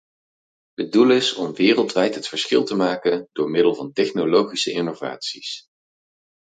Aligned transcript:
Het 0.73 0.91
doel 0.91 1.09
is 1.11 1.33
om 1.33 1.53
wereldwijd 1.53 2.15
het 2.15 2.27
verschil 2.27 2.63
te 2.63 2.75
maken 2.75 3.27
door 3.31 3.49
middel 3.49 3.75
van 3.75 3.91
technologische 3.93 4.71
innovaties. 4.71 5.65